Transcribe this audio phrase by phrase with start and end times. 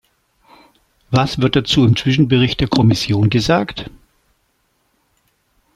[1.11, 3.87] Was wird dazu im Zwischenbericht der Kommission gesagt?